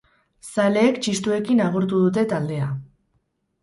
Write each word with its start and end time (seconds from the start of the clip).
Zaleek 0.55 0.97
txistuekin 1.03 1.63
agurtu 1.69 2.03
dute 2.09 2.27
taldea. 2.35 2.75